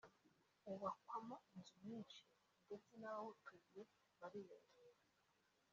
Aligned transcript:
wubakwamo 0.65 1.35
inzu 1.55 1.75
nyinshi 1.85 2.21
ndetse 2.65 2.91
n’abawutuye 2.99 3.81
bariyongera 4.19 4.99